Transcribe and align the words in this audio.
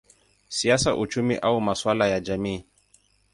siasa, 0.49 0.95
uchumi 0.95 1.35
au 1.37 1.61
masuala 1.61 2.07
ya 2.07 2.19
jamii. 2.19 2.65